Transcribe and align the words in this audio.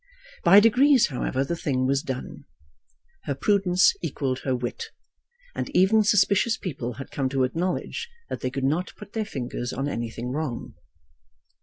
By 0.43 0.59
degrees, 0.59 1.09
however, 1.09 1.43
the 1.43 1.55
thing 1.55 1.85
was 1.85 2.01
done. 2.01 2.45
Her 3.25 3.35
prudence 3.35 3.93
equalled 4.01 4.39
her 4.39 4.55
wit, 4.55 4.85
and 5.53 5.69
even 5.75 6.03
suspicious 6.03 6.57
people 6.57 6.93
had 6.93 7.11
come 7.11 7.29
to 7.29 7.43
acknowledge 7.43 8.09
that 8.27 8.39
they 8.41 8.49
could 8.49 8.63
not 8.63 8.95
put 8.95 9.13
their 9.13 9.25
fingers 9.25 9.71
on 9.71 9.87
anything 9.87 10.31
wrong. 10.31 10.73